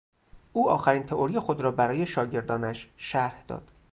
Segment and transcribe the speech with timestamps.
[0.53, 3.71] او آخرین تئوری خود را برای شاگردانش شرح داد.